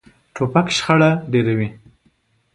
[0.35, 1.69] توپک شخړه ډېروي.